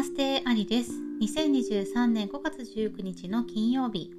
[0.00, 0.92] マステアリです。
[1.20, 4.10] 2023年5月19日の金曜日。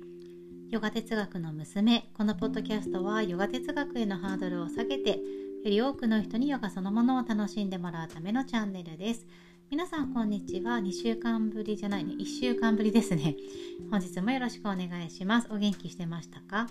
[0.69, 2.07] ヨガ哲学の娘。
[2.15, 5.17] このポッドキャストはヨガ哲学へのハードルを下げて、よ
[5.65, 9.25] り多くの人にヨガそのものを楽しんでもらうためのチャンネルです。
[9.71, 10.77] 皆さんこんにちは。
[10.77, 12.13] 2週間ぶりじゃないね。
[12.13, 13.35] 1週間ぶりですね。
[13.89, 15.47] 本日もよろしくお願いします。
[15.49, 16.67] お元気してましたか？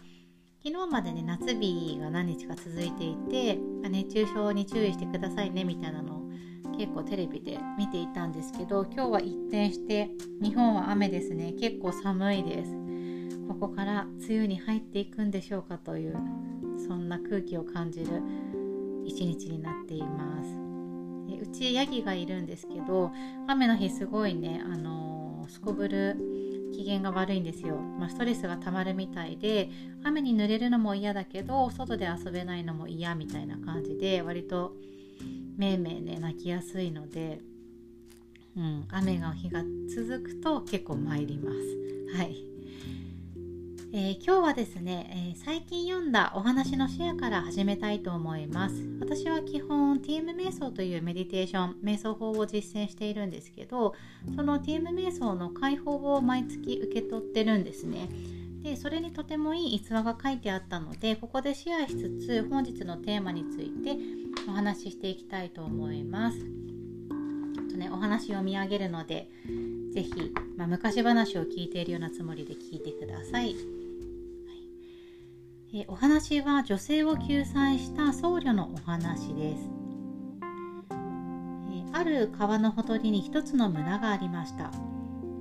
[0.62, 6.09] 昨日までね、夏日が何日か続いていて、熱中症に注意してくださいねみたいなの
[6.80, 10.08] 結構テレビで見ていたんですけど今日は一転して
[10.40, 11.52] 日本は雨ですね。
[11.52, 12.72] 結構寒いです。
[13.48, 16.16] ここから梅雨に入っていくんでしょうかという
[16.88, 18.22] そんな空気を感じる
[19.04, 20.48] 一日になっています。
[21.42, 23.12] うちヤギがいるんですけど
[23.46, 26.16] 雨の日すごいねあの、すこぶる
[26.72, 29.68] 機嫌が悪いんですよ、まあ、ストレスが溜まるみたいで
[30.02, 34.72] 雨に濡れるのも嫌だけど外で遊べないのも嫌みたいな感じで割と
[35.60, 37.38] めいめいね泣きやすいので、
[38.56, 39.62] うん、雨が日が
[39.94, 42.16] 続くと結構参ります。
[42.16, 42.42] はい、
[43.92, 48.74] えー、今日はですね、えー、最近読んだお話のシェアから始めたいと思います。
[49.00, 53.94] 私は基本 TM 瞑想というメディテーション、瞑想法を実践しているんですけど、
[54.34, 58.08] その TM 瞑想の解放を毎月受け取ってるんですね。
[58.62, 63.96] でそれにとてもいい逸話が書いてあったのでここでシェアしつつ本日のテーマについて
[64.48, 66.38] お話ししていきたいと思います。
[67.70, 69.30] とね、お話を読み上げるので
[69.92, 73.44] 是非、まあ、昔話を聞いているようなつもりで聞いてください。
[73.44, 73.56] はい
[75.72, 79.70] えお話は女性を救済した僧侶のお話です。
[81.72, 84.72] えある川のほとりに一つの村がありました。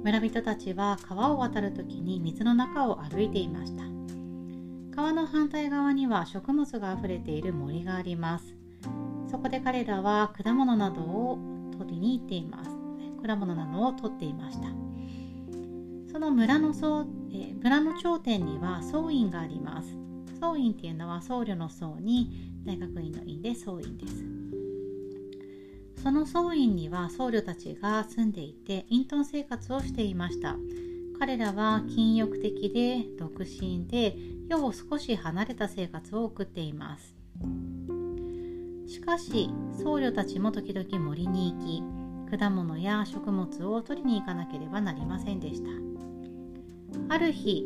[0.04, 3.84] 村人たちは川を渡る時に水の中を歩いていました
[4.96, 8.59] 川の反対側には食物があふれている森があります
[9.30, 11.38] そこで彼らは果物などを
[11.78, 12.70] 取りに行っています。
[13.26, 14.68] 果物などを取っていました。
[16.12, 19.96] その村の僧、え村の頂点には僧院があります。
[20.40, 24.26] 僧院っていうのは僧侶の僧に大学院の院で僧院です。
[26.02, 30.56] その僧院には僧侶たちが住んでいて隠遁生活をしていました。
[31.20, 34.16] 彼らは禁欲的で独身で
[34.48, 37.99] 世を少し離れた生活を送っています。
[38.90, 39.52] しかし
[39.84, 45.70] 僧侶たちも時々森に行き果物や食物を取りに行かなければなりませんでした。
[47.08, 47.66] ある日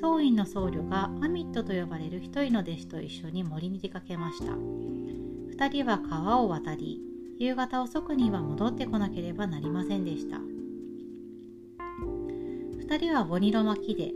[0.00, 4.52] 僧院の僧侶がアミットと呼ばれる一人の弟子と一緒に森に出かけました。
[4.54, 6.98] 2人は川を渡り
[7.38, 10.38] 夕方遅くには戻ってこなければなりませんでした。
[12.78, 14.12] 2人はボニロ巻きで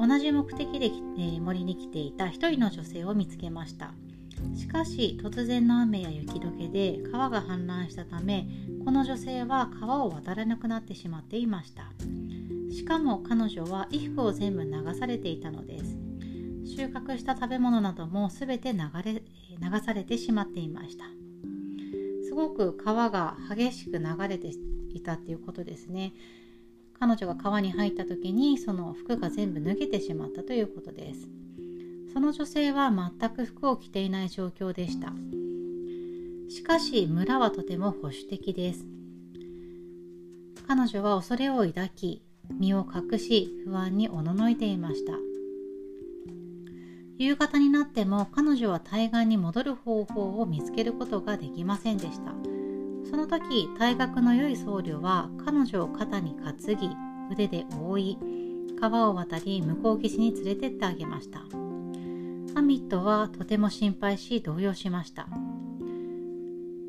[0.00, 3.94] 同じ目的で、え、森に来ていた一人の女性を見つけました。
[4.56, 8.46] しかし突然の雨や雪解けで川が氾濫したため
[8.84, 11.92] この女性は川を渡れなくなってしまっていました。
[12.70, 15.98] しかも彼女は衣服を全部流されていたのです。
[16.76, 21.04] 収穫した食べ物なども全て流れ流されてしまっていました。
[22.24, 24.52] すごく川が激しく流れて
[24.94, 26.12] いたっていうことですね。
[26.98, 31.28] 彼女が川に入った時にその服が全部脱げてしまったということです。
[32.18, 35.12] その女性は全く服を着ていない状況でした。
[36.48, 38.84] しかし村はとても保守的です。
[40.66, 42.24] 彼女は恐れを抱き
[42.58, 45.12] 身を隠し不安におののいていました。
[47.18, 52.32] 夕方になっても彼女は対岸に戻る方法を見つけることができませんでした。
[53.08, 56.90] その時体格の良い僧侶は彼女を肩に担ぎ
[57.30, 58.18] 腕で覆い
[58.80, 61.67] 川を渡り向こう岸に連れてってあげました。
[62.58, 65.28] アミットはとても心配し動揺しました。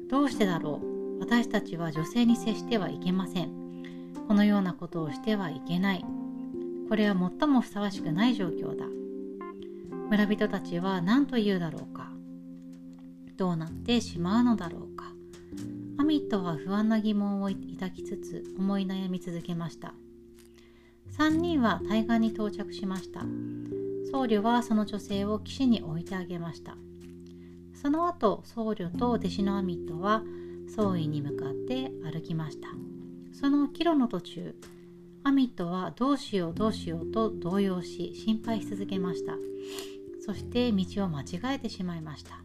[0.10, 1.20] どうしてだろう。
[1.20, 3.52] 私たちは女性に接してはいけません。
[4.28, 6.04] このようなことをしてはいけない。
[6.90, 8.88] これは最もふさわしくない状況だ。
[10.10, 12.10] 村人たちは何と言うだろうか。
[13.38, 15.06] どうなってしまうのだろうか。
[16.00, 19.94] アミットは不安な疑問を抱きつつ思い悩み続けました。
[21.16, 23.24] 3人は対岸に到着しました。
[24.12, 26.76] 僧侶はその女性を岸に置いてあげました。
[27.74, 30.24] その後僧侶と弟子のアミットは
[30.76, 32.68] 僧院に向かって歩きました。
[33.34, 34.56] その帰路の途中
[35.24, 39.38] アミットはどうしようどうしようと動揺し心配し続けました。
[40.26, 41.26] そして道を間違
[41.56, 42.40] えてしまいました。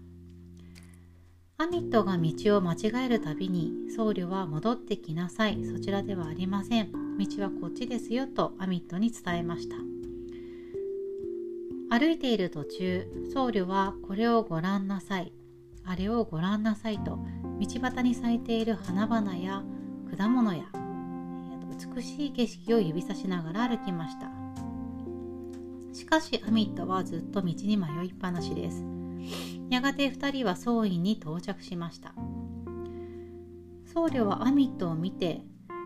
[1.57, 5.65] アミットが道を間違えるたびに僧侶は戻ってきなさい。
[5.65, 6.93] そちらではありません。
[6.93, 9.94] 道はこっちですよとアミットに伝えました。
[11.97, 15.33] 歩いている途中僧侶はこれをご覧なさい。
[15.85, 17.21] あれをご覧なさいと
[17.61, 19.63] 道端に咲いている花々や
[20.19, 20.65] 果物や
[21.95, 24.29] 美しい景色を指さしながら歩きました。
[25.93, 28.85] しかしアミットはずっと道に迷いっぱなしです。
[29.71, 32.13] やがて2人は総院に到着しました。
[33.93, 35.43] 僧侶はアミットを見て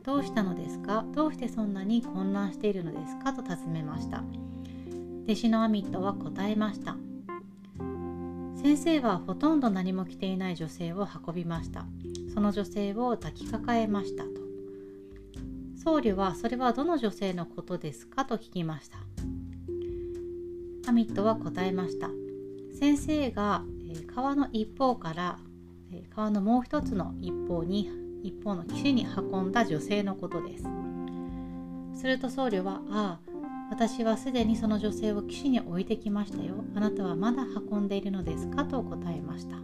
[0.06, 1.04] どうしたのですか？
[1.14, 3.34] どうしてそんなに混乱しているのですか？
[3.34, 4.24] と尋ねました。
[5.28, 6.96] 弟子のアミットは答えました。
[8.56, 11.84] 先生はほとんど何も着ていない女性を運びました。
[12.32, 14.30] その女性を抱きかかえましたと。
[15.76, 19.00] 僧侶はそれはどの女性のことですかと聞きました。
[20.88, 22.08] アミットは答えました。
[22.80, 23.62] 先生が
[24.14, 25.38] 川の一方から
[26.16, 27.90] 川のもう一つの一方に
[28.22, 30.64] 一方の岸に運んだ女性のことです。
[32.00, 33.27] すると僧侶は「ああ
[33.70, 36.64] 私はすでにその女性を岸に置いてきましたよ。
[36.74, 39.56] あなたはまだ運んでいるのですか?」と答えました。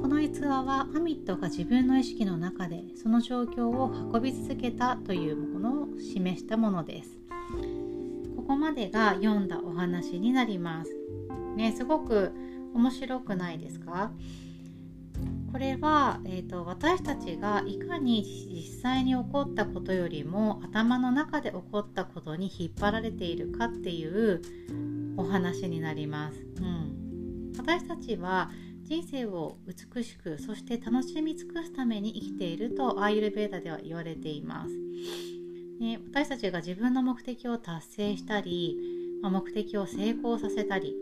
[0.00, 7.18] この逸話はアミットが自分の意識の中でその状況を運び続けたというものを示したものです。
[8.36, 10.94] ここまでが読んだお話になります。
[11.56, 12.32] ねすごく
[12.74, 14.12] 面白くないですか？
[15.52, 24.42] これは、えーと、私たちがいかに実際に起こったことよりも頭の中で起こったことに引っ張られているかっていう
[25.16, 26.46] お話になります。
[26.58, 28.50] うん、私たちは
[28.82, 34.74] 人生を美しくそして楽しみ尽くすために生きているとアーユルベーダでは言われています。
[35.80, 38.78] ね、私たちが自分の目的を達成したり、
[39.22, 40.94] まあ、目的を成功させたり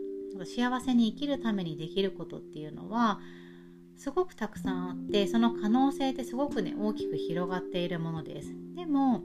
[0.43, 3.19] 幸せに生きるためにできることっていうのは
[3.97, 8.53] すごくたくさんあってその可能性ってすごくね大きく広がっているものです。
[8.75, 9.23] でも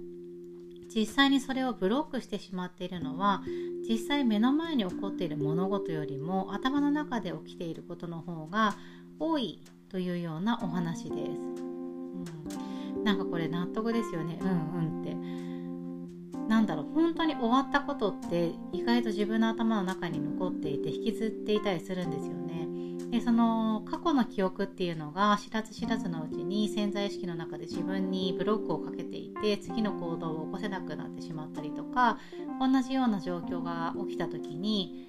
[0.95, 3.43] 実際にそれをブロックしてしまっているのは
[3.89, 8.75] 実際目の前に起こっている物事よりも頭の中で起きていることの方が
[9.21, 14.39] 多いというようなお話です、うん、なんかこれ納得ですよね。
[14.41, 15.15] うんうんって。
[16.49, 16.87] なんだろう。
[16.93, 22.69] 本当に終わったことって意外と自分の頭の中に残っていて引きずっていたりするんですよね。
[23.11, 32.19] でその過去の記憶っていうのが知らず知らずのうちに潜在意識の中で自分にブロックをかけていて次の行動を起こせなくなってしまったりとか
[32.61, 35.09] 同じような状況が起きた時に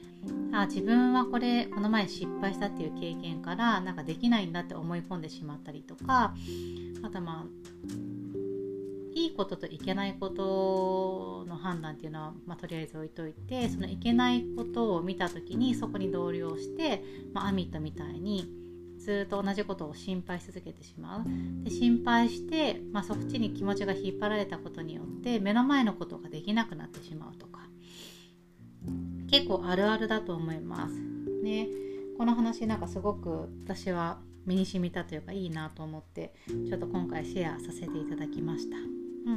[0.52, 6.34] あ自分はこれこの前失敗したっていう経験からなんかできないんだって思い込んでしまったりとか
[7.04, 8.21] あとまあ
[9.14, 17.04] いいことといけないことの判断っていうのは、まあ、とりあえず置いといてそのいけないことを見た時にそこに同僚して、
[17.34, 18.48] まあ、アミットみたいに
[19.00, 21.24] ずっと同じことを心配し続けてしまう。
[21.64, 27.62] で心配して、まあ、そっちに気持ちが引っ張られたことによって目の前のことができなくなってしまうとか。
[29.30, 30.94] 結構あるあるだと思います。
[31.44, 31.68] ね。
[32.18, 36.34] この話なんかすごく私は身に染みたというかいいなと思って
[36.68, 39.01] ちょっと今回シェアさせていただきました。
[39.26, 39.32] う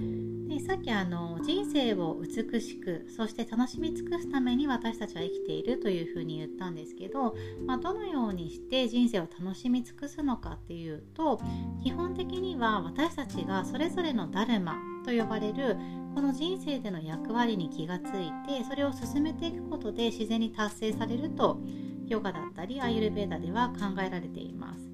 [0.00, 7.34] ん、でさっきあの人生を美しくそして楽しみ尽くすために私たちは生きているというふうに言ったんですけど、
[7.66, 11.40] まあ、どのようにして人生を楽しみ尽くすのかっていうと
[11.82, 15.76] 基本的には私たちがそれぞれのダルマと呼ばれる
[16.14, 21.60] この人生での役割に気がついてそれを進めていくことで自然に達成されると
[22.06, 24.90] ヨガだったりアイルベーダでは考えられています。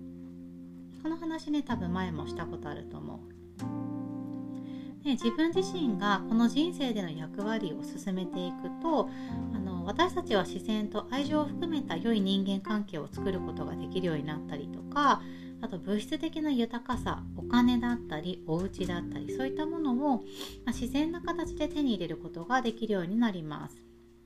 [1.03, 3.36] この話ね多分前もしたことあると思う。
[3.59, 9.09] で自分自身がこの人生での役割を進めていくと
[9.55, 15.23] あの私たちは自然と愛情を含めた良い人間関係を作ることができるようになったりとか
[15.61, 20.25] あと物質的な豊かさお金だったりお家だったりそういったものを、
[20.65, 23.77] ま、自然な形で手に入れることができるようになります、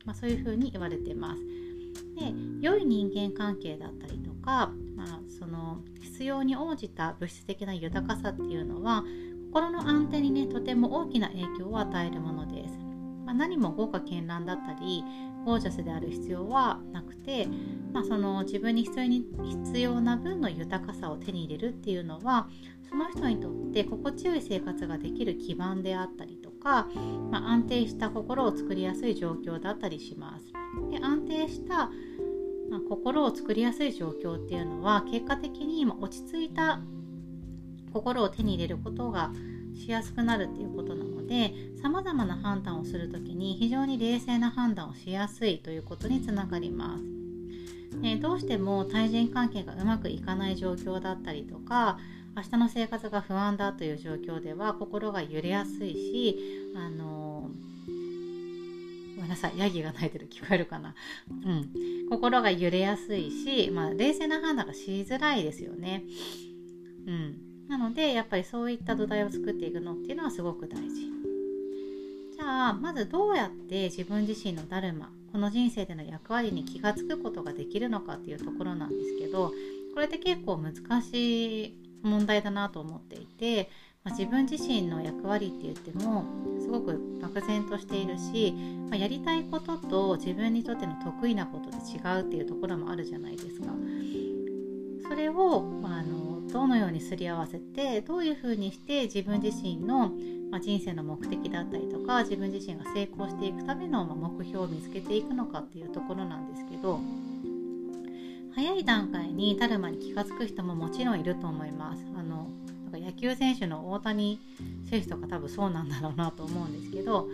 [0.06, 1.42] まあ、そういうふうに言われてます。
[2.14, 5.78] で良い人間関係だったりとか、まあ、その
[6.20, 9.04] 必要に応じた物質的な豊かさっていうのは
[9.52, 12.74] 心の安定にねとても大きな影響を与えるものです、
[13.24, 15.02] まあ、何も豪華絢爛だったり
[15.46, 17.48] ゴージャスである必要はなくて、
[17.94, 19.24] まあ、その自分に必要に
[19.64, 22.50] 必要な分の豊かさを手に入れるっていうのは
[22.90, 26.86] その人にとって心地よい生活ができる基盤であったりとか、
[27.30, 30.44] まあ、安定した心を作りやすい状況だったりします。
[30.90, 31.90] で安定した
[32.70, 36.80] まあ、心を作りやすい状況っていうのは結果的に落ち着いた
[37.92, 39.32] 心を手に入れることが
[39.74, 47.04] しやすくなるっていうことなのでさまざまな判断をする時に非常に冷静な判断をしやすいということにつながります。
[48.04, 51.98] えどうしても対人関係がうまくいかない状況だったりとか
[52.36, 56.38] 明日の生活が不安だという状況では心が揺れやすいし
[56.76, 57.29] あの
[59.30, 59.58] めんなさい。
[59.58, 60.28] ヤギが鳴いてる。
[60.28, 60.94] 聞こえるかな、
[61.30, 61.70] うん、
[62.10, 66.02] 心が揺れやすいし、まあ、冷静な判断がしづらいですよね。
[67.06, 67.36] うん、
[67.68, 71.06] なのでやっぱりそういった土台を作っていくのっていうのはすごく大事。
[72.36, 79.52] じゃあまずどうやって自分自身のダルマこの人生での役割に気が付くことができるのかっていうところなんですけど
[79.94, 83.70] これって結構難しい問題だなと思っていて、
[84.02, 86.24] まあ、自分自身の役割って言っても
[86.60, 88.52] すごく漠然としているし、
[88.88, 93.66] まあ、やりたいことと自分にとっての得意なことで違うっていうところもあるじゃないですか。
[95.08, 100.12] それを、まあ、あのどのようにすり合わせてどういうふうにして自分自身の、
[100.50, 107.00] まあ、人生の目的だったりとか自分自身が成功していくための、ま目標を見つけていくのかっていうところなんですけど
[108.54, 112.04] 早い段階にダルマに気が付く人ももちろんいると思います。
[112.16, 112.48] あの
[112.90, 114.40] か野球選手の大谷
[114.88, 117.28] 選手とか多分そうなんだろうなと思うんですけど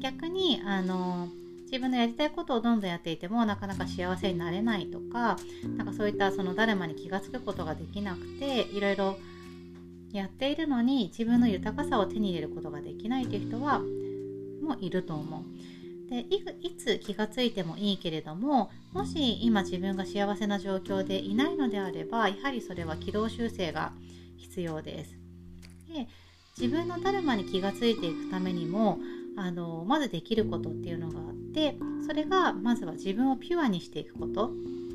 [0.00, 1.28] 逆にあの
[1.64, 5.38] 自分のやりたいことをどんどんやっていてもなかなか幸せになれないとか
[5.76, 9.16] なんかそういったその誰まに気が付くことができなくていろいろ
[10.12, 13.80] やっているのに自分の豊かさを手に入れることができないという人は
[14.62, 15.42] もいると思う。
[16.10, 16.26] で
[16.60, 23.92] いつ気がついてもいいけれどももし今自分が幸せな状況でいないのであればやはりそれは軌道修正が
[24.42, 25.18] 必要です。
[25.88, 26.06] で
[26.58, 28.98] 自分のダルマに気がついていくためにも
[29.36, 34.50] あのまずできることっていうのがあってそれがまずは自分をピュアにしていくこと。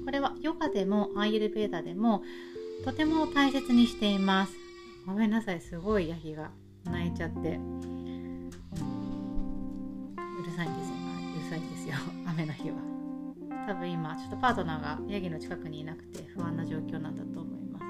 [0.05, 2.23] これはヨガでもアーユルベーダでも
[2.85, 4.53] とても大切にしています。
[5.05, 6.51] ごめんなさいすごいヤギが
[6.85, 7.39] 泣いちゃって。
[7.39, 7.49] うる
[10.55, 10.95] さいんですよ
[11.35, 11.95] うるさいんですよ。
[12.27, 12.75] 雨の日は。
[13.67, 17.83] 多分今ちょっとパートナーがヤギの近くにいなくて不安な状況なんだと思います。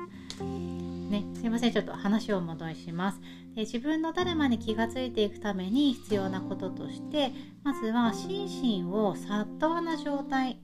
[1.08, 3.22] ね、すいませんちょっと話を戻します。
[3.56, 7.32] で自分のダルマに気がついていくために必要なこととして
[7.64, 8.46] まずは心
[8.86, 10.60] 身をサットワな状態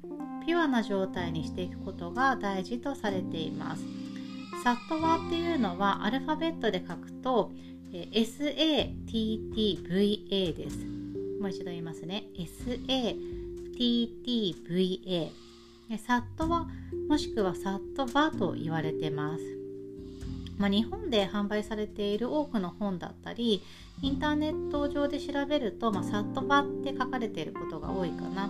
[0.45, 3.83] ピュアな状態にしていくことが大事とされています。
[4.63, 7.51] サットワっていうのはアルファベットで書くと
[7.91, 8.63] SATTVA
[10.53, 10.85] です。
[11.39, 12.25] もう一度言いますね。
[13.77, 15.31] SATTVA
[15.97, 16.67] サットワ
[17.07, 19.62] もしくはサットバと言われてます。
[20.57, 23.63] まあ、日本で販売されている多くの本だったり
[24.01, 28.49] インターネット上で調べると、まあ、サットバって書かれていることが多いかな。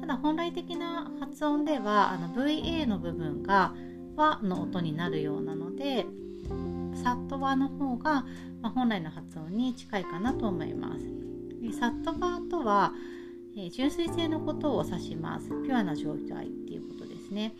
[0.00, 3.72] ただ本来的な発音ではあの VA の部分が
[4.16, 6.06] 和の音になるようなので
[6.94, 8.26] サットバの方が、
[8.60, 11.22] まあ、本来の発音に近いかなと思います。
[11.78, 12.92] サットバとは、
[13.56, 15.48] えー、純粋性のことを指します。
[15.48, 16.91] ピュアな状態っていうこと
[17.32, 17.54] ね。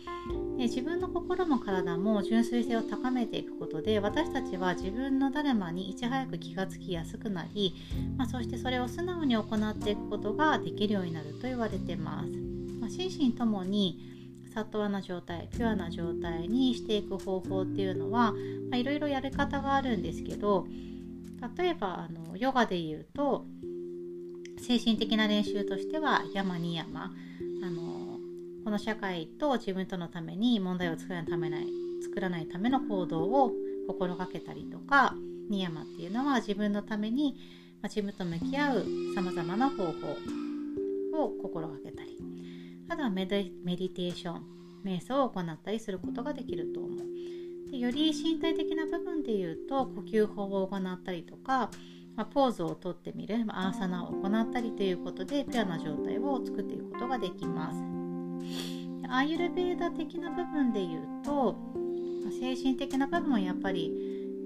[0.57, 7.73] で自分の心も体も純粋性を高めていくことで私たちは自分のダルマにいち早く気がつきやすくなり、
[8.17, 12.29] まあ、そしてそれを素直に行っていくことができるようになると言われてます、
[12.79, 14.13] まあ、心身ともに
[14.53, 18.33] サットワな状態ピュアな状態にしていく方法っていうのは
[18.73, 20.67] いろいろやり方があるんですけど
[21.57, 23.45] 例えばあのヨガで言うと
[24.61, 27.11] 精神的な練習としては山に山
[27.63, 28.12] あの
[28.63, 31.67] この社会と自分とのために問題を作らないためない
[32.01, 33.51] 作らないための行動を
[33.87, 35.15] 心がけたりとか
[35.49, 37.35] ニヤマっていうのは自分のために、
[37.81, 39.91] ま自分と向き合うさまざまな方法
[41.21, 42.17] を心がけたり
[42.89, 44.41] あとはメディテーション
[44.85, 51.69] 瞑想を行ったりすることができると思うでより身体的な部分で言うと呼吸法を行ったりとか、
[52.15, 57.92] まあ、ポーズをとってみる、まあ、アーサナを行ったりということでピュアな状態を作っていくことができます。
[59.09, 61.55] アーユルベーダ的な部分で言うと
[62.39, 63.91] 精神的な部分はやっぱり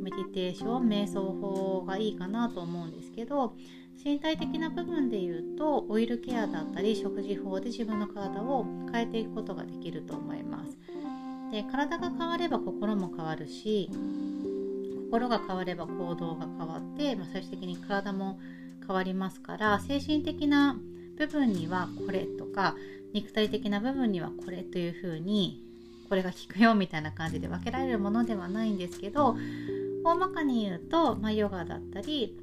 [0.01, 3.55] メディテーション瞑想法がいいかなと思うんですけど
[4.03, 10.77] 身体的な部分で言うとオイルケアだったり食事法で自分の体を変えていくことができると思います。
[11.51, 13.89] で体が変われば心も変わるし
[15.05, 18.37] 心が変われば行動が変わって、まあ、最終的に体も
[18.85, 20.77] 変わりますから精神的な
[21.17, 22.75] 部分にはこれとか
[23.13, 25.61] 肉体的な部分にはこれというふうに
[26.09, 29.35] これが効くよみたいな感じで分けられるものではないんですけど
[30.03, 32.37] 大まかに言うと、まあ、ヨガだったり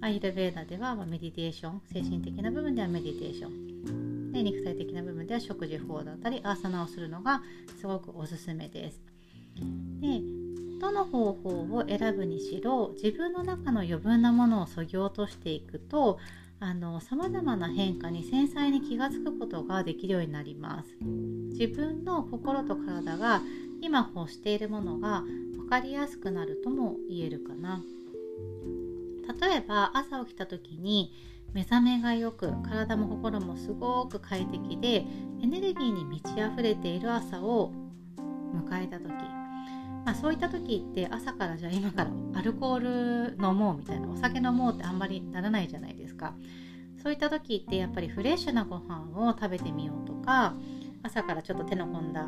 [0.00, 7.42] アイルベーダでは、まメディテーション精神的な部分ではメディテーションで肉体的な部分では食事法だったりアーサナをするのが
[7.80, 9.00] すごくおすすめです。
[10.00, 10.20] で
[10.78, 16.18] どの方法を選ぶにしろ自分の中の余分なものをそぎ落としていくと
[16.58, 20.96] さまざまな変化に繊細に気が付くことができるようになります。
[21.50, 23.42] 自分の心と体が
[23.80, 25.22] 今欲しているものが
[25.56, 27.82] 分かりやすくなるとも言えるかな。
[29.40, 31.12] 例えば朝起きた時に
[31.52, 35.04] 目覚めがよく体も心もすごく快適で
[35.42, 37.72] エネルギーに満ち溢れている朝を
[38.54, 39.35] 迎えた時
[40.06, 46.34] まあ、そういった時って朝からじゃあ今からアルコール飲もうみたいなお酒飲もうってあんまりならないじゃないですか。
[47.02, 50.54] そういった時ってやっぱりフレッシュなご飯を食べてみようとか
[51.02, 52.24] 朝からちょっと手の込んだ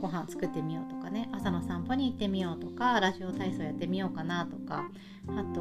[0.00, 1.28] ご飯作ってみようとかね。
[1.32, 4.90] 朝の散歩に行ってみようとかラジオ体操やってみようかなとか。
[5.28, 5.60] あと、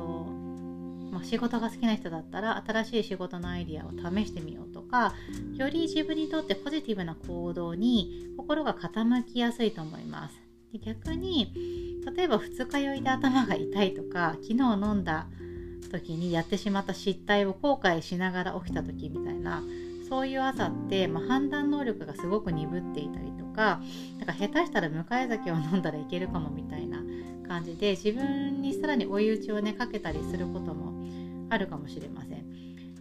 [1.12, 5.14] まあ、仕事が好きな人だったら新しい仕事のアイディアを試してみようとか。
[5.54, 10.47] より自分にとってポジティブな行動に心が傾きやすいと思います。
[10.74, 11.54] で逆に
[12.16, 15.28] 例えば二日酔いで頭が痛いとか昨日飲んだ
[15.92, 19.64] 時にやってしまった失態を後悔しながら起きた時みたいな
[20.08, 23.82] そういう朝って、まあ、判断能力がすごく鈍っていたりとか
[24.18, 27.00] なんか下手したら向かい酒を飲んだらいけるかもみたいな
[27.48, 30.94] 感じで自分にさらに追い打ちをねかけたりすることも
[31.50, 32.48] あるかもしれません。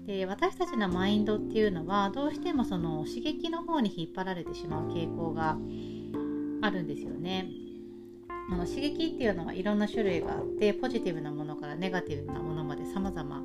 [0.07, 5.59] で私たちのマインドっていうのはどうしてもその刺激の方に引っ張られてしまう傾向が
[6.67, 7.47] あるんですよね。
[8.29, 13.43] あの刺激っていうのはいろんな種類があってポジティブなものからネガティブなものまで様々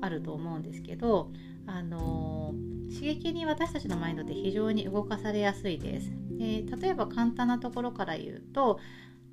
[0.00, 1.30] あると思うんですけど、
[1.66, 2.54] あの
[2.92, 6.10] 刺激に私たちのマインドって非常に動かされやすいです。
[6.38, 8.78] で例えば簡単なところから言うと、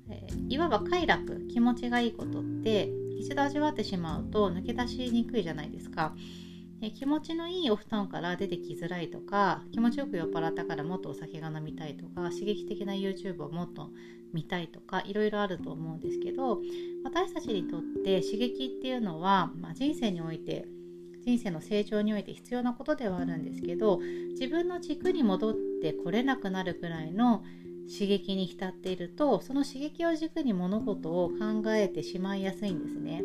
[0.08, 6.14] え、いわば快楽気持ちがいいことって一度味わってしまうと抜け出しにくいじゃないですか。
[6.82, 13.90] え気持ちのいいお布団から出てきづらいとか気持ちよく酔っ払ったからもっとお酒が飲みたいとか刺激的な YouTube をもっと
[14.32, 16.60] 見たいとかいろいろあると思うんですけど
[17.04, 20.66] 私たちにとって刺激っていうのは、まあ、人生において
[21.24, 24.00] 人生の成長において必要なことではあるんですけど
[24.32, 27.42] 自分の軸に戻ってこれなくなるくらいの
[27.92, 33.22] 刺激に浸っているとその刺激を軸に物事を考えてしまいやすいんですね。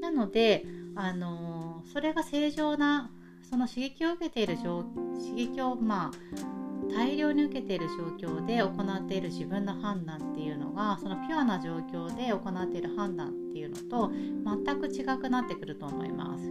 [0.00, 0.64] なので、
[0.94, 3.10] あのそれが正常な
[3.48, 4.84] その刺激を受けている状
[5.18, 6.58] 刺激をまあ
[6.94, 7.86] 大量に受けている
[8.20, 16.44] 状況で行っている自分の判断っていうのがそのピュアな状況で行っている判断っていうのと全く違くなってくると思います。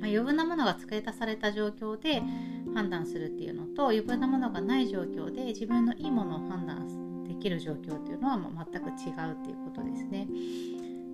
[0.00, 2.22] まあ、余分なものが付け足された状況で
[2.74, 10.28] 判断するっていうのと余分なものがない状況で自分のいいものを判断できる状況っていうのはもう全く違うっていうことですね。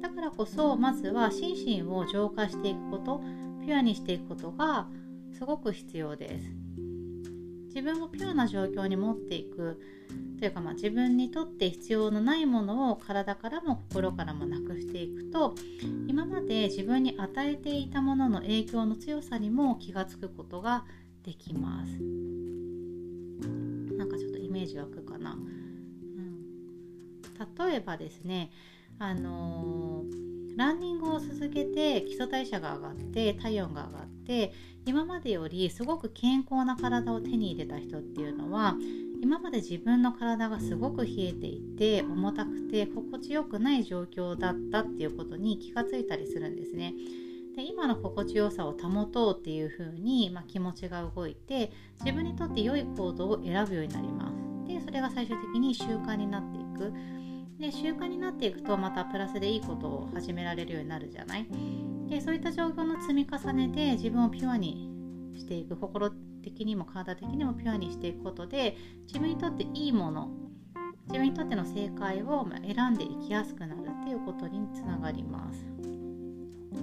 [0.03, 3.23] だからこそまずは心身を浄化していくこと
[3.63, 4.89] ピュアにしていくことが
[5.39, 6.51] すごく必要です。
[7.69, 9.81] 自分をピュアな状況に持っていく
[10.39, 15.55] というか、まあ、自分にとって必要のないものを体からも心からもなくしていくと
[16.07, 20.85] 今まで自分に与えていたものの影響の強さにも気がつくことが
[21.25, 21.93] できます。
[23.97, 25.33] なんかちょっとイメージ湧くかな。
[25.33, 26.43] うん、
[27.69, 28.51] 例えばですね
[28.99, 34.53] あのー、ランニングを続けて基礎代謝が上がって体温が上がって
[34.85, 38.77] 今までよりすごく健康な体を手に入れた人っていうのは
[39.23, 46.93] 今まで自分の体がすごく冷えていて重たくて心地よくない状況だったっていうことに気がついたりするんですね。
[47.55, 54.67] で今の心地よさを保とうっていう風に、まあ、気持ちが動いて自分にとって良い行動を選ぶようになります。
[54.67, 56.93] でそれが最終的に習慣になっていく。
[57.63, 61.47] で習慣になっていくとまたプラスでいいことを始められるようになるじゃない？
[62.09, 64.91] でそういった状況の積み重ねで自分をピュアに
[65.37, 66.11] していく心
[66.43, 70.31] 的にも体的にもピュアにしていくことで自分にとっていいもの
[71.07, 75.65] 自分にとっての正解を選んでいきやすくなるっていうことにつながります。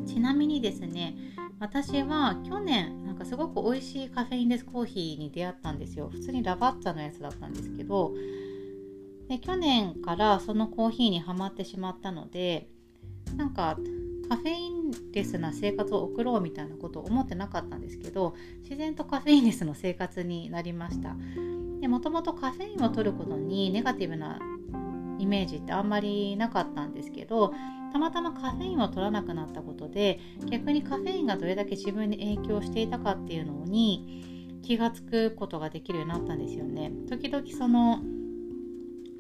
[0.08, 1.14] ちなみにですね
[1.60, 6.08] 私は去年なんかすごく美味しいカフェインレスコーヒーに出会ったんですよ。
[6.10, 8.14] 普通にラバッツァのやつだったんですけど
[9.30, 12.68] で去年からそのコーヒーにはまってしまったので
[13.38, 13.78] なんか
[14.28, 21.16] カフェインレスな生活を送ろうみたいなことを思ってなかったんですけど自然とカフェインレスの生活になりました。
[21.80, 24.40] でもともとカフェインを取ることにネガティブな
[25.18, 27.54] イメージってあんまりなかったんですけど
[27.94, 36.92] たまたまカフェインを取らなくなったことで逆にカフェインがどれだけ自分に影響していたかっていうのに気がつくことができるようになったんですよね。
[37.08, 38.02] 時々その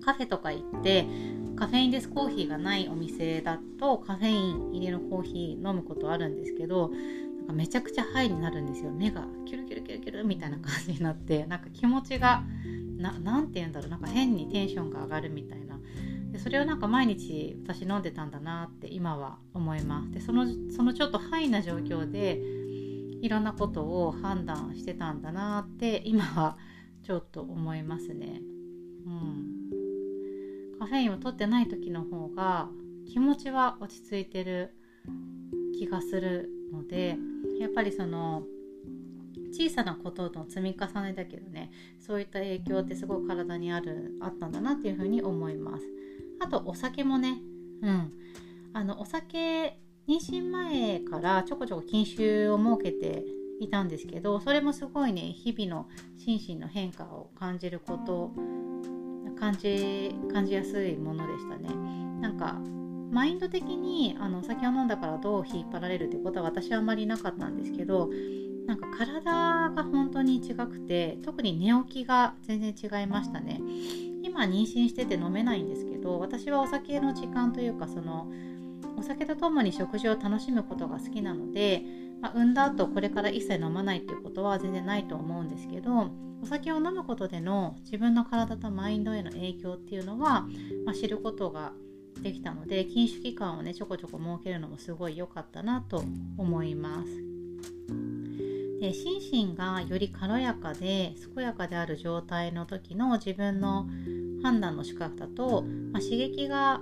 [0.04, 1.06] カフェとか行って
[1.56, 6.90] カフェインレスコーヒーがないお店だとカフェイン入りのコーヒー飲むことあるんですけど
[7.38, 8.92] なんかめちゃくちゃハイになるんですよ。
[8.92, 12.44] 目がキュルキュルキュルキュルみたいな感じになってなんか気持ちが
[12.98, 13.90] 何て言うんだろう。
[13.90, 15.80] なんか変にテンションが上がるみたいな。
[16.32, 20.12] でそれをなんか毎日私飲んでたんだなって今は思います。
[20.12, 22.40] でそのそのちょっとハイな状況で
[23.22, 26.58] いろんなことを判断してたんだなって今は
[27.04, 28.42] ちょっと思いますね。
[29.06, 29.59] うん。
[30.80, 32.70] カフェインを取ってない時の方が
[33.12, 34.74] 気持ちは落ち着いてる
[35.78, 37.18] 気がするので
[37.60, 38.44] やっぱりその
[39.52, 45.86] 小さなことの積み重ねだけどねそういった影響ってすごい体にあるあったんだなっていうふうに思います。
[46.39, 47.39] あとお酒もね
[47.82, 48.13] うん。
[48.72, 53.24] あのお酒妊娠前からちょこちょこ禁酒を設けて
[53.60, 55.88] いたんですけどそれもすごいね日々の
[56.18, 58.32] 心身の変化を感じること
[59.39, 61.69] 感じ感じやすいものでしたね。
[62.21, 62.60] なんか
[63.12, 68.10] マインド的にあのお酒を飲んだからどう引っ張られるってことは私はあまりなかったんですけど
[68.67, 69.32] なんか体
[69.71, 73.62] が本当に違くて特に寝起きが全然違いましたね。
[74.21, 78.32] 今妊娠してて飲めないんですけど私はお酒の時間というかその
[78.97, 81.84] お酒とともに食事を楽しむことが好きなので、
[82.21, 90.47] まあ、産んだ後これから一切飲まないっていうことは全然ないと思うんですけどお酒を飲むことでの自分の体とマインドへの影響っていうのは、
[90.86, 91.73] まあ、知ることが
[92.21, 96.04] できたので禁酒期間をねちょこちょこ設けるのもすごい良かったなと
[96.38, 97.30] 思います。
[98.80, 103.88] で心身がより軽やかで健やかである状態の時の自分の
[104.41, 106.80] 判断の仕方と、まあ、刺激が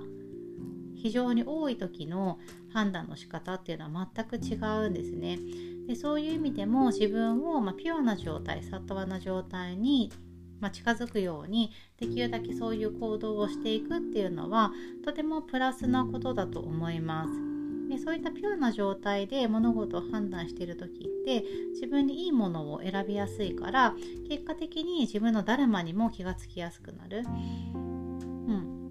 [0.96, 2.40] 非常に多い時の
[2.72, 5.40] 判断の仕方っていうのは全く違うんですね。
[5.88, 10.12] でそういう意味でも自分を、ま、ピュアな状態サットワな状態に、
[10.60, 14.72] ま、近づくようにできるだけそういう行動をしていくっていうのは
[15.06, 17.48] とてもプラスなことだと思います。
[17.90, 23.96] でそういったピュアな状態で物事を判断している時って自分にいいものを選びやすいから
[24.28, 27.24] 結果的に自分のダルマにも気がつきやすくなる。
[27.26, 28.90] うん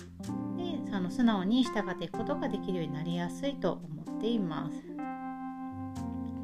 [0.57, 5.16] であの素直に従っていくことができるようになりやすいと思っています。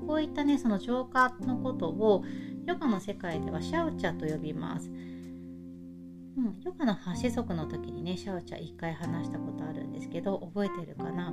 [0.07, 2.25] こういったねその浄化のことを
[2.67, 4.88] ヨガの世界ではシャウチャと呼びます。
[4.88, 11.31] うん、ヨガの8子族の時にねシャウチャ1回話したことあるんですけど覚えてるかな、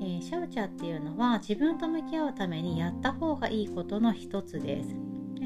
[0.00, 4.96] えー、シャウチャっていうのは自分と向き合うためにやった方がいいことの一つです。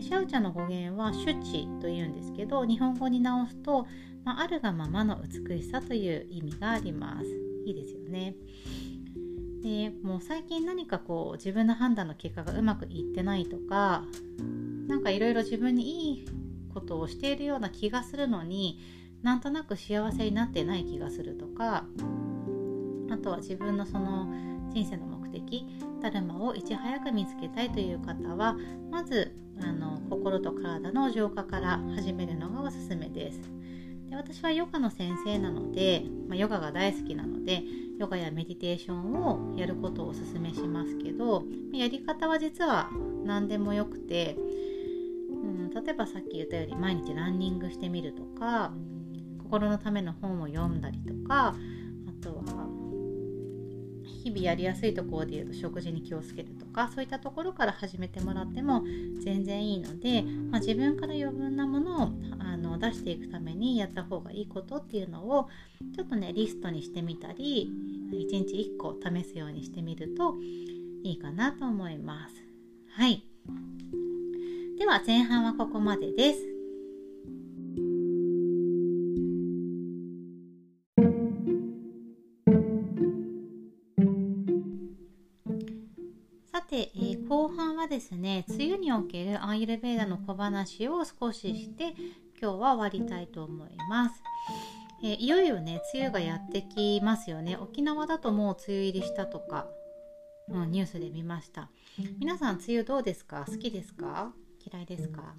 [0.01, 3.87] シャウチャの語源はシュチというんですけど日本語に直すと
[4.25, 7.27] まあ、あるがままの美しさという意味があります。
[7.67, 8.35] いいですよね。
[9.63, 14.05] でもう最近何かこう自分の判断の結果がうまくいってないとか
[14.89, 16.29] 何かいろいろ自分にいい
[16.73, 18.79] ことをしているような気がするのに
[19.23, 21.85] なんとなく幸せになってない気がするとか
[23.11, 24.27] あとは自分のその
[24.73, 25.67] 人生の目的
[26.01, 28.57] ダルマをいち早く見つけたいという方は
[28.91, 33.60] まずあの心と体の浄化から始めるのがおすすめです。
[34.11, 37.63] で私はヨガの先生なので、まあ、ヨガが大好きなので
[37.99, 42.91] ヨガやメディテーションをやることをおすすめしますけどやり方は実は
[43.25, 44.37] 何でもよくて、
[45.31, 48.73] うん、例えばさっき言ったように毎日ランニングしてみるとか
[49.39, 52.70] 心のための本を読んだりとかあとは
[54.23, 58.85] 日々やりやすいところで言うと食事に気をつけるとかそういったところから始めてもらっても
[59.25, 65.49] 全然いいので、まあ、自分から余分なものをあの出していくためにやった方がいいことっていうのを
[65.95, 67.71] ちょっとねリストにしてみたり
[68.13, 70.35] 1日1個試すようにしてみると
[71.03, 72.35] いいかなと思います。
[72.91, 73.25] はい
[74.79, 76.50] では前半はここまでです。
[87.91, 88.45] ですね。
[88.49, 91.93] 梅雨におけるアンユルベーダの小話を少しして
[92.41, 94.23] 今日は終わりたいと思います。
[95.03, 97.59] え、いよいよね梅雨がやってきますよね。
[97.61, 99.67] 沖縄だともう梅雨入りしたとか、
[100.49, 101.69] うん、ニュースで見ました。
[102.21, 103.45] 皆さん梅雨どうですか？
[103.49, 104.33] 好きですか？
[104.73, 105.35] 嫌いですか？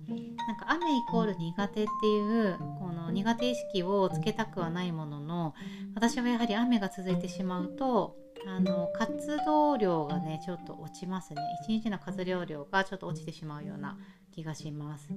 [0.45, 5.53] なんか雨イコール苦手っていうこの苦手意識をつけたくはないものの
[5.95, 11.41] 私はやはり雨が続いてしまうとあの活動量がねちょっと落ちますね。
[11.63, 13.97] 一日の活動量がちょっと落ちてしまうような
[14.32, 15.10] 気がします。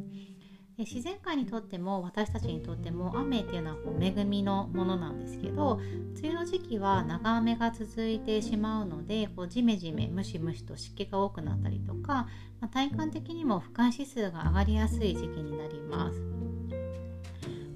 [0.77, 5.81] で自然界にとっても私たちにとっても雨っていうのはこう恵みのものなんですけど
[6.19, 12.27] 梅雨の時期は長雨が続いてしまうのでこうジメジメムシムシと湿気が多くなったりとか、
[12.61, 16.21] まあ、体感的にも不感指数が上がりやすい時期になります。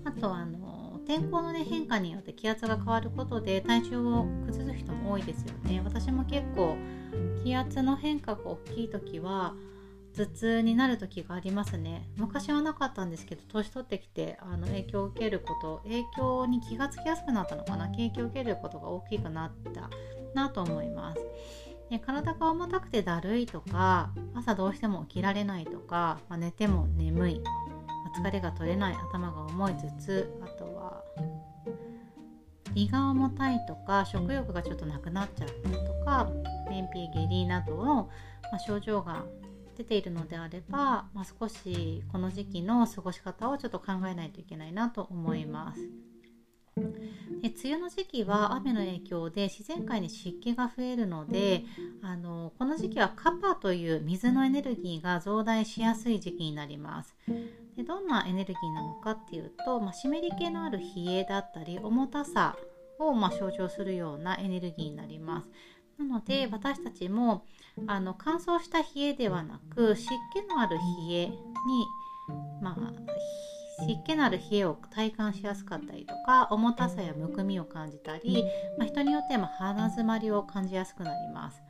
[0.05, 0.68] あとあの
[1.09, 5.81] 天候の、ね、変化によって気圧が変わることで体調を崩す人も多いですよね。
[5.83, 6.77] 私も結構
[7.43, 9.55] 気圧の変化が大きい時は
[10.15, 12.11] 頭痛になる時がありますね。
[12.19, 17.87] 昔はなかったんですけど年取ってきてあの影響を受けること影響に気がつきやすくなったのかな？
[17.87, 19.89] 影響を受けることが大きくなった
[20.35, 21.21] なと思います。
[21.89, 27.43] で体が重たくてだるいとか朝どうしても起きられないとか、まあ、寝ても眠い
[28.19, 30.49] 疲れが取れない頭が重い頭痛あ
[32.75, 36.31] 胃が重たいとか食欲がちょっとなくなっちゃったとか
[36.69, 38.11] 便秘下痢などの、
[38.53, 39.25] ま、症状が
[39.77, 45.81] 出ているのであれば、まあ、少しこの時期の過ごし方をちょっと考えないといけないなと思います。
[47.43, 51.65] で梅雨の時期は雨の影響で自然界に湿気が増えるので
[52.03, 57.17] あのこの時期はカパという水のエネルギーが増大しやすい時期になります
[57.79, 62.57] でどんなエネルギーなのかっていうと、まあ、湿り気のある冷えだったり重たさ
[62.99, 65.49] をま象徴するようなエネルギーになります
[65.97, 67.45] なので私たちも
[67.87, 70.83] あの乾燥した冷えではなく湿気のある冷
[71.15, 71.37] えに
[72.61, 78.45] まあ湿気のある冷えを体感しやすかったりとか重たさやむくみを感じたり、
[78.77, 81.63] まあ、人によっては鼻づまりを感じやすくなります。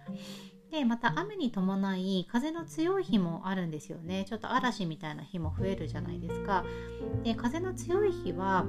[0.70, 4.24] でまた雨に伴い風の強い日もあるんですよね。
[4.28, 6.64] ちょっと嵐みたいな日も増えるじゃないですか。
[7.24, 8.66] で風の強い日は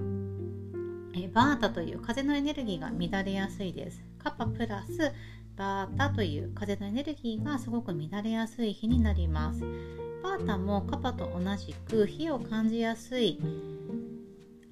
[1.13, 4.03] えバータという風のエネルギーが乱れやすいです。
[4.17, 5.11] カッパプラス
[5.57, 9.61] バータという風のエネルギーがすごく乱れやすい日になります。
[10.23, 13.39] パータもカパと同じく火を感じやすい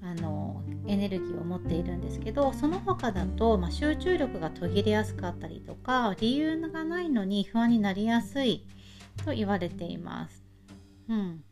[0.02, 0.47] あの
[0.88, 8.66] エネルギーを持っているんですけどその他だと、まあ、集中力が途切れやすかったりとか理由がないのに不安になりやすい
[9.24, 10.44] と言われています。
[11.08, 11.42] うん、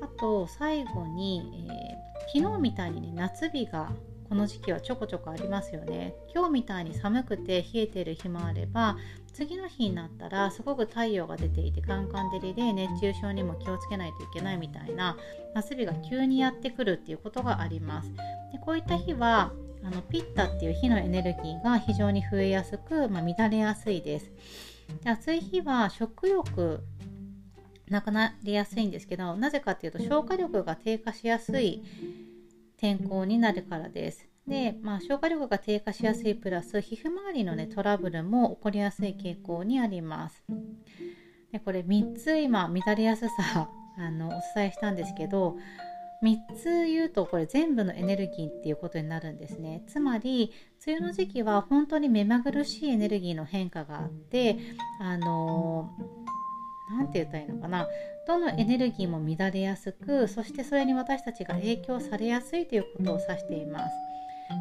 [0.00, 3.90] あと最後に、えー、昨日みたいに、ね、夏日が
[4.28, 8.98] この時期はちょこちょこありますよね今日みたいに寒くて冷えてる日もあれば
[9.38, 15.16] 次の日になったらすごく太陽が出ていてカンカン照りで熱中症にも気をつけないといけないみたいな
[15.54, 19.52] 夏日が急にやってくるっていうことがありますでこういった日は
[19.84, 24.32] あのピッタっていう火のエネルギーが非常に増えやすく、まあ、乱れやすいです
[25.04, 26.82] で暑い日は食欲
[27.88, 31.84] なくなりやすいんですけどなぜかっていうと消化力が低下しやすい
[32.76, 34.28] 天候になるからです。
[34.48, 40.42] で、まあ、消化力が低下しやすいプラス皮膚周りの、ね、トラブルも起こりやすい傾向にあります。
[41.52, 45.56] でこれ3つ今乱れやすさ あのお伝えしたんですけど
[46.22, 50.52] 3つ言うとこれ全部のエネルギーっていうことになるんですねつまり
[50.86, 54.58] 梅雨の時期は本当に目まぐるしいエネルギーの変化があって
[55.00, 55.90] あの
[56.90, 57.88] 何て言ったらいいのかな
[58.26, 64.07] どのエネルギーも乱れやすくそしてそれに私たちが影響されやすいということを指しています。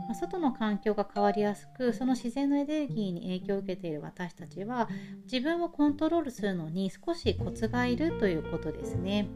[0.07, 4.89] ま外の環境が変わりやすくその自然のエネルギーに影響を受けている私たちは
[5.31, 9.27] 自分をコントロールするのに少しコツがいるということですね。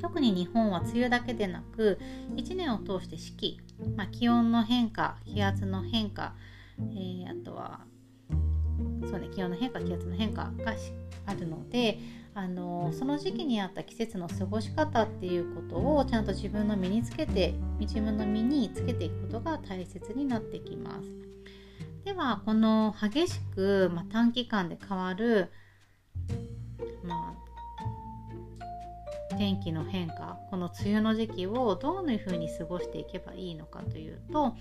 [0.00, 1.98] 特に日本は梅雨だけでなく
[2.36, 3.60] 1年を通して四季、
[3.96, 6.34] まあ、気温の変化気圧の変化、
[6.78, 7.80] えー、あとは
[9.10, 10.74] そうね気温の変化気圧の変化が
[11.26, 11.98] あるので
[12.38, 21.08] あのその時期にあった季節の過ごし方っていうことをちゃんと自分の身につけて自分の身につけていくことが大切になってきます。
[22.04, 25.50] ではこの激しく、まあ、短期間で変わる、
[27.02, 27.34] ま
[29.32, 34.54] あ、天気の変化この梅雨の時期をどういうふうに過ごしていけばいいのかというと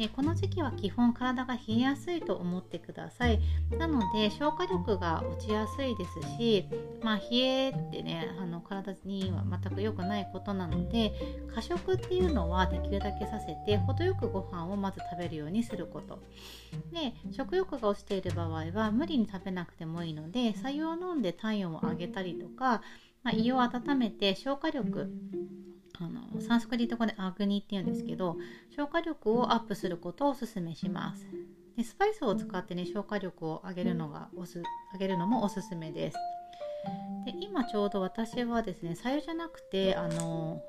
[0.00, 3.38] えこの時期は基本体が冷えやすいと思ってください。
[3.78, 6.66] なので消化力が落ちやすいですし、
[7.02, 11.12] まあ、冷えってねあの体には全く良くないことなので
[11.54, 16.22] 過食っていうのはできるだけさせて程よくご飯をまず食べるようにすること。
[16.92, 22.82] で食欲が落ちている場合は無理に食べなくてもいいので白湯を飲んで体温を上げたりとか、
[23.22, 25.10] まあ、胃を温めて消化力
[26.00, 28.36] あのサンスクリット語でアグニっていうんですけど
[28.74, 31.26] 消化力をアップすることをおすすめします。
[31.76, 36.16] でスパイスを使ってね消化力を上げるのがおす上げるのもおすすめです。
[37.26, 40.62] で今ちょうど私はですね白湯じゃなくてあの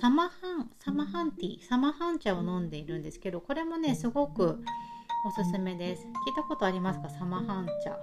[0.00, 4.62] サマハンサマハンティーサマハン茶を飲んでいるんですけどこれもねすごく
[5.26, 6.02] おすすめです。
[6.02, 7.08] 聞いたことありますか？
[7.08, 7.96] サマハン茶。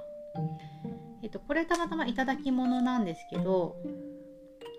[1.24, 3.76] えっとこれたまたまいただき物なんですけど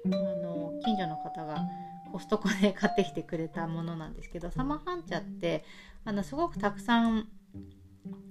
[0.07, 0.52] あの
[0.83, 1.66] 近所の方が
[2.11, 5.64] コストコで買ってきてくれたものなんですけどサマハン茶って
[6.05, 7.29] あのすごくたくさん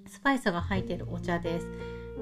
[0.07, 1.67] スパイスが入っているお茶です。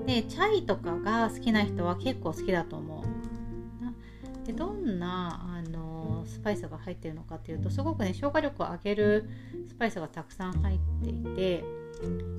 [0.06, 4.46] でチャイとかが好きな人は結構好きだと思う。
[4.46, 9.30] でどんなあのスパイスが入っているのかっていうとすごくね消化力を上げる
[9.68, 11.64] スパイスがたくさん入っていて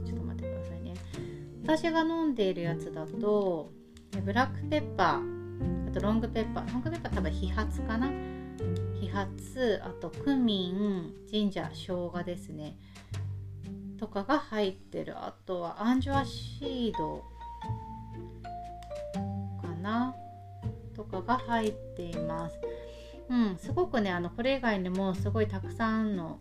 [0.04, 0.94] ちょっと待ってくださいね。
[1.62, 3.70] 私が飲んでいるやつだと
[4.24, 5.39] ブラックペッパー
[5.88, 6.72] あとロングペッパー。
[6.72, 8.10] ロングペッパー多分飛髪かな。
[9.00, 12.78] 飛髪あとクミンジンジャー生姜ですね。
[13.98, 15.14] とかが入ってる。
[15.16, 17.24] あとはアンジュアシード
[19.60, 20.14] かな。
[20.94, 22.60] とかが入っています。
[23.30, 26.40] うんすごくねあのこれ以外にもすごいたくさんの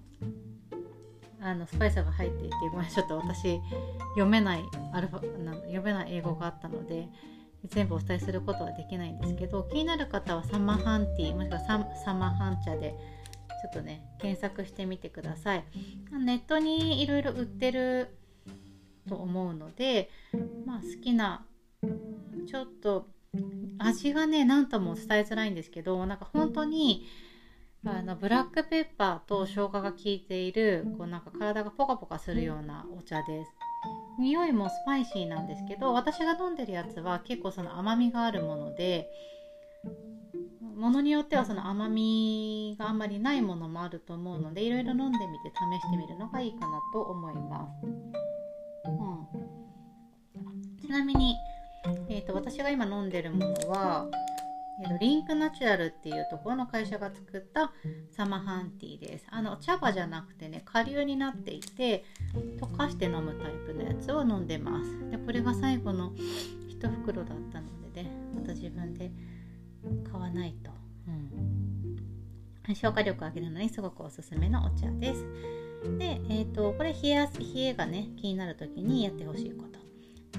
[1.42, 3.62] あのスパイスが入っていてごめんちょっと私
[4.16, 7.08] 読めないアルファ読めない英語があったので
[7.66, 12.96] 全部お伝えすることはできないんですけど気になる方はサマハンティーもしくはササマハン茶で
[13.62, 15.64] ちょっとね検索してみてください。
[16.26, 18.16] ネットにいろいろ売ってる
[19.08, 20.10] と思うので
[20.66, 21.46] まあ好きな
[22.48, 23.08] ちょっと
[23.78, 27.06] 味がね何とも伝えづらいんですけどなんか本当に
[27.86, 33.52] あのブラックペッパーと生姜が効いているこうなんか体がポカポカするようなお茶です。
[34.20, 39.10] 匂いもスパイシーなんですけど私が飲んでるやつは結構その甘みがあるもので
[40.76, 47.88] ものによってはその甘みがあんまりないものもあると思うのでいろいろ飲んでみて試してみるのがいいかなと思います、
[48.88, 48.90] う
[50.46, 51.36] ん、ちなみに、
[52.10, 54.08] えーと私が今飲んでるものは
[54.82, 57.72] えー、とリンクナチュラルっていうところの会社が作った
[58.12, 59.26] サマハンティーです。
[59.30, 62.06] あの茶葉じゃなくてね顆粒になっていて
[62.60, 65.10] 溶かして飲むタイプのやつを飲んでます。
[65.10, 69.12] でこれが最後の1袋だったのでねまた自分で
[70.10, 70.72] 買わないと、
[72.68, 75.26] うん、消化力を上げるのにすごくおすすめのお茶です。
[75.98, 79.80] で、えーと、これ冷や冷えがね気になる時にやってほしいこと。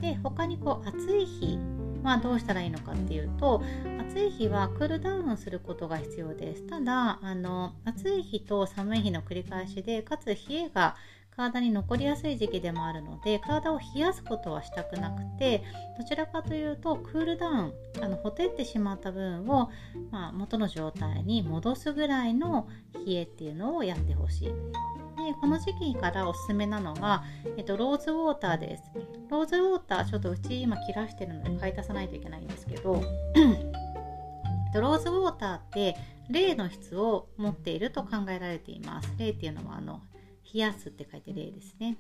[0.00, 1.58] で他にこう暑い日
[2.02, 3.62] まあどうしたらいいのかっていうと
[4.00, 6.66] 暑い日はクールダウンすることが必要です。
[6.66, 10.96] ただあの暑い日と寒い日の繰り返しでかつ冷えが
[11.36, 15.62] 体に残りやすい時期でもあるので体を冷やすことはしたくなくて
[15.98, 19.70] どちらかというとクールダウンあのほてってしまった分を、
[20.10, 22.68] まあ、元の状態に戻すぐらいの
[23.06, 24.48] 冷えっていうのをやってほしい。
[24.48, 27.24] でこの時期からおすすめなのが、
[27.56, 28.82] えっと、ローズウォーターです
[29.28, 33.02] ローズウォーターちょっとうち今切らしてるので買い足さないといけないんですけど
[34.74, 35.96] ローズウォーターって
[36.30, 40.00] 霊の質を持っていると考えられています霊っていうのはあの
[40.52, 41.96] 冷やすって書いて例ですね。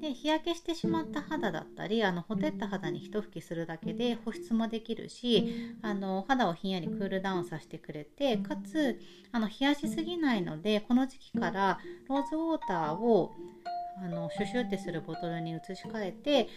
[0.00, 8.98] で日焼けしてしまった肌だったりあのほてった肌にひと拭きするだけで保湿もできるしあの肌をひんやりクールダウンさせてくれてかつ
[9.32, 13.32] あの冷やしすぎないのでこの時期からローズウォーターを
[14.02, 16.48] あのシュシュってするボトルに移し替えて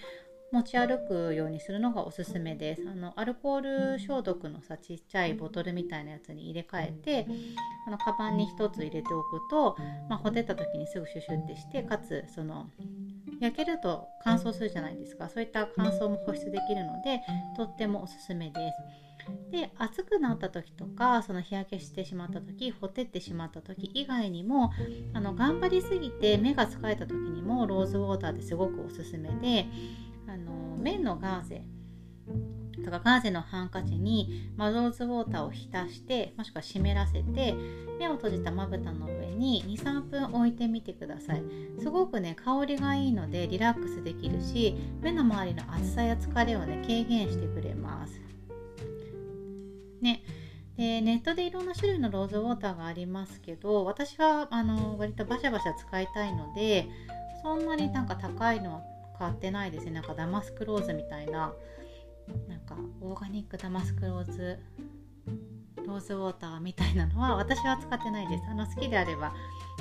[0.51, 2.83] 持ち歩くようにするのがおすすめです。
[2.85, 7.27] あのアルコール消毒のさちっちゃいボトルみたいなやつに入れ替えて
[7.87, 9.77] あのカバンに1つ入れておくと、
[10.09, 12.69] まあ、ほてった時にすぐシュシュってしてかつその
[13.39, 15.29] 焼けると乾燥するじゃないですか。
[15.29, 17.21] そういった乾燥も保湿できるので
[17.55, 19.11] とってもおすすめです。
[19.51, 24.71] で暑くなった時とかその日焼けしてしまった時ほてってしまった時以外にも
[25.13, 29.65] あの頑張りすぎて目が疲れた時にもローズウォーターってすごくおすすめで
[30.27, 31.63] あの綿のガーゼ
[32.83, 37.53] とかガーゼのハンカチにマローズウォーターを浸してもしくは湿らせて
[37.99, 41.43] 目を閉じたまぶたの上に23分置いてみてください。
[41.79, 48.19] すごくね香りがいいのでリラックスできるし目の周りの暑さや疲れをね軽減してくれます。
[50.01, 50.23] ね。
[50.77, 56.89] でネットでいろんな種類のローズウォーターがありますけど私はあの割とバシャバシャ使いたいので
[57.43, 58.81] そんなになんか高いのは
[59.21, 59.91] 買ってないですね。
[59.91, 61.53] なんかダマスクローズみたいな
[62.47, 64.57] なんかオーガニックダマスクローズ
[65.85, 68.43] ローズウォーターみたいなのは私は使ってないです。
[68.49, 69.31] あの好きであれば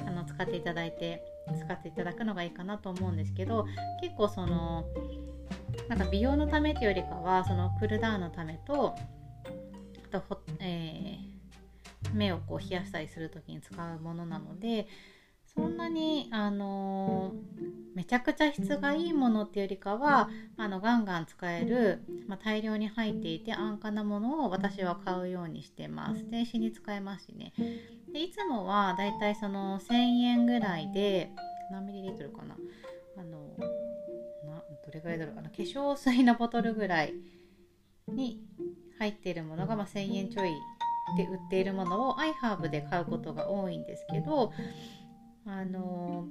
[0.07, 1.23] あの使っていただいて
[1.59, 3.67] 使っていただくのがいいかなと思うんですけど
[4.03, 4.85] 結構その
[5.89, 8.95] なんか美容のためっていうよりかはそのクールダウンのためと
[10.13, 14.87] あと、えー、目をこう冷やしたりする時に使うものなので
[15.55, 17.33] そんなにあの
[17.95, 26.29] めちゃくちゃ質がいいものっていうよりかはあのガンガン使える、まあ、大量に入っていて安価なものを私は買うようにしてます。
[26.31, 27.53] 電子に使えますしね。
[28.13, 31.31] でいつもはだいたいその1000円ぐらいで
[31.71, 32.57] 何ミリリットルかな。
[33.19, 33.57] あの
[34.47, 35.35] などれぐらいだろう。
[35.35, 37.15] かな化粧水のボトルぐらい
[38.09, 38.41] に
[38.99, 40.51] 入っているものが、まあ、1000円ちょい
[41.17, 44.53] で売っているものをアイハーブで買うことが多いんですけど
[45.51, 46.29] あの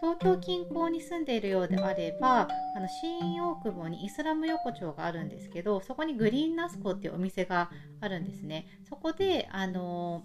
[0.00, 8.66] 東京近郊に住んでいるようであればあの新大久保にイスラム横丁があるんですけどそこにグリーンナスコっていうお店があるんですね。
[8.88, 10.24] そこであの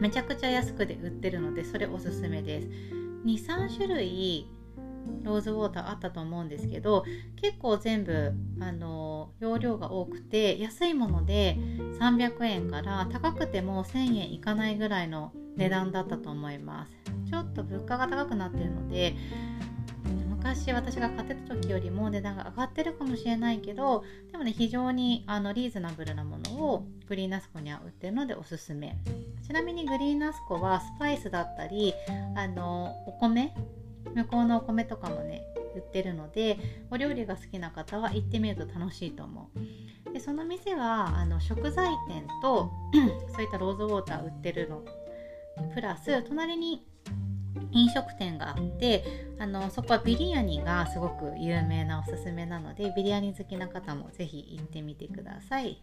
[0.00, 2.68] めちゃくちゃ安くで売ってるのでそれおすすめです。
[3.26, 4.46] 23種類
[5.22, 7.04] ローズウォーターあったと思うんですけど
[7.40, 11.56] 結構全部あの容量が多くて安いもので
[12.00, 16.92] 300円から高くても1000円いかないぐらいの値段だったと思います。
[17.28, 19.14] ちょっと物価が高くなってるので
[20.30, 28.96] 昔私が買ってた時よりも値段が上がってるかもしれないけどでもね非常にあのリーズナブルなものをグリーンナスコには売ってるのでおすすめ。
[29.46, 31.94] ちなみにグリーンナスコはスパイスだったり
[32.36, 33.54] あのお米
[34.14, 35.42] 向こうのお米とかもね
[35.74, 36.58] 売ってるので
[36.90, 39.50] お料理が好きな方は行ってみると楽しいと思
[40.08, 42.70] うでその店はあの食材店と
[43.34, 44.82] そういったローズウォーター売ってるの
[45.74, 46.86] プラス隣に
[47.72, 49.04] 飲食店があって
[49.38, 55.82] あのそこはビリヤニがすごく有名なおすすめなのでビリヤニ好きな方もぜひ行ってみてください。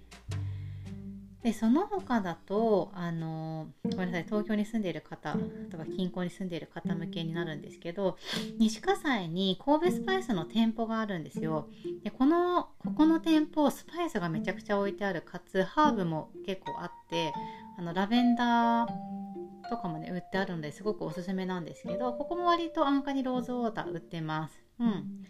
[1.46, 5.38] でその他だとあのごめんなさい東京に住んでいる方
[5.70, 8.18] とか近郊に住んでいる方向けになるんですけど
[8.58, 11.70] 西葛西に神戸スパイスの店舗があるんですよ。
[12.04, 17.32] でこのここの店舗スパイスがめちゃくちゃ置いてあるかつハーブも結構あって
[17.78, 24.60] あのラベンダーとかもね売ってあるのですごくおすすめなんですけどここも割と安価にローズウォーター売ってます。
[24.80, 25.22] うん。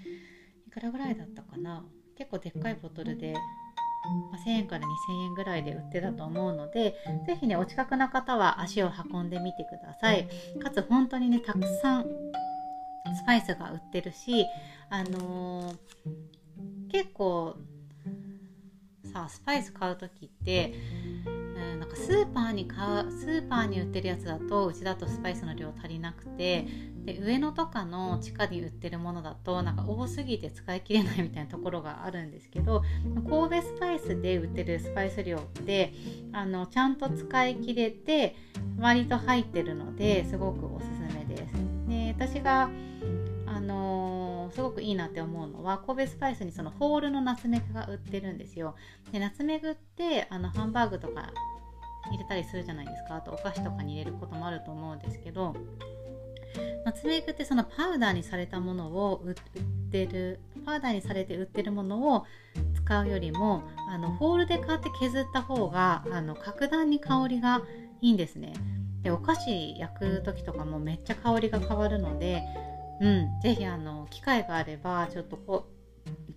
[0.66, 1.84] いくらぐらいだったかな？
[2.18, 3.36] 結構でっかいボトルで
[4.32, 6.96] ま1000円から2000円ぐらいで売ってたと思うので
[7.26, 10.28] 是非ねお近くの方は足を運んでみてください。
[10.62, 12.06] かつ本当にねたくさん
[13.16, 14.46] スパイスが売ってるし
[14.90, 15.76] あのー、
[16.92, 17.56] 結構
[19.14, 20.74] さスパイス買う時って、
[21.86, 26.66] なんかスーパーに買うスーパーに売ってるやつだとうちだとスパイスの量足りなくて
[27.06, 32.82] で上野とかの地下に売ってるものだとなんか多すぎて使い切れないみたいなところがあるんですけど
[33.30, 35.94] 神戸スパイスで売ってるスパイス量って
[36.34, 38.36] あのちゃんと使い切れて
[38.80, 41.54] 割と入ってるのですごくおすすめです。
[41.88, 42.72] で私が
[43.46, 48.76] あのー、すごくいいなって思うのは神戸スパイスにそのホールのナツメグが売ってるんですよ。
[49.12, 51.32] でナツメグってあのハンバーグとか
[52.12, 53.16] 入れたりするじゃないですか。
[53.16, 55.56] あとお菓子とかに入れることもあると思うんですけど
[56.86, 59.34] ナツメグってそのパウダーにされたものを売っ
[59.92, 62.26] てるパウダーにされて売ってるものを
[62.76, 67.62] 使うよりもあのホールで買って削った方があの格段に香りが
[68.02, 68.54] いいんですね。
[69.02, 72.42] でお菓子焼く時とかもめっちゃ香りが変わるので
[73.02, 75.68] うん是非あの機会があればちょっとこ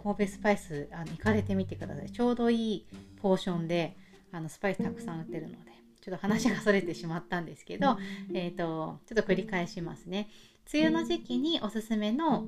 [0.03, 2.11] 神戸スパイスあの行かれてみてください。
[2.11, 2.87] ちょうどいい
[3.21, 3.97] ポーションで
[4.33, 7.99] あのスパイスたくさん売ってるのでちょっと話がそれてしまったんですけど、
[8.33, 10.29] えーと、ちょっと繰り返しますね。
[10.73, 12.47] 梅雨の時期におすすめの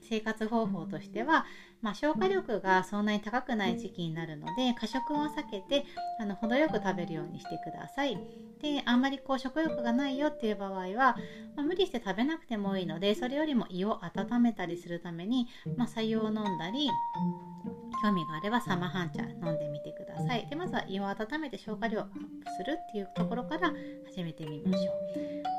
[0.00, 1.46] 生活方法としては、
[1.80, 5.84] まあ、消化力がそんなに高くない時期になるので過食を避けて
[6.20, 8.18] あの程よく食べるようにしてください。
[8.60, 11.16] であんまりこう食欲がないよっていう場合は、
[11.56, 15.46] まあ、無理して食べなくてもいいのでそれよりも胃を温めたりするために、
[15.76, 16.90] まあ、白湯を飲んだり
[18.04, 20.46] 興味があればサマハン茶飲んでみてください。
[20.50, 22.18] でまずは胃を温めて消化量をアップ
[22.58, 23.72] するっていうところから
[24.04, 24.94] 始めてみましょう。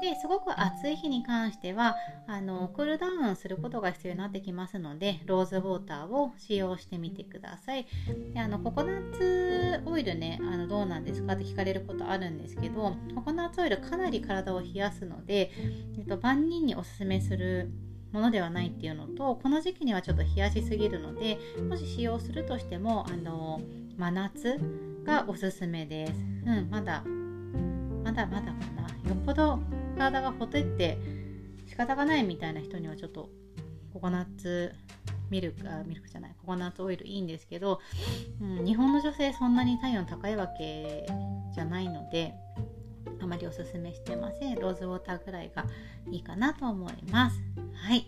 [0.04, 1.96] ですごく暑い日に関しては
[2.28, 7.88] あのクールダウンすることが必要になってきますのでローズウォーターを使用してみてください。
[8.36, 15.50] であのココナッツオイルねあのどうなんですかって聞かれることあるんですけどココナッツオイルかなり体を冷やすので、
[15.98, 17.72] えっと、万人におすすめする
[18.12, 21.38] ものではないっていうのとこの時期にはちょっと冷やしすぎるので
[21.68, 23.62] もし使用するとしてもあの
[23.98, 24.60] 真夏
[25.04, 27.04] がおすすめです、うん、まだ
[28.04, 29.10] まだまだかな。
[29.10, 29.60] よっぽど
[29.98, 30.98] 体がほてって
[31.68, 33.30] 仕方がないみたいな人にはちょっと
[33.94, 34.74] ココナッツ
[35.30, 37.80] ミルクあミルクじゃないココナッツオイルいいんですけど、
[38.42, 41.08] うん、日本の女性そんなに体温高いわけ
[41.54, 42.34] じゃないので
[43.22, 44.56] あまりおすすめしてません。
[44.56, 45.66] ローズウォーターぐらいが
[46.12, 47.40] いいかなと思います。
[47.74, 48.06] はい。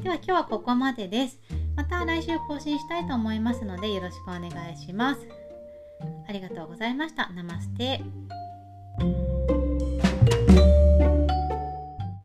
[0.00, 1.38] では今日はここまでです。
[1.76, 5.20] また来週更新したいと思いますのでよろしくお願いします。
[6.28, 7.30] ありがとうございました。
[7.30, 8.00] ナマステ。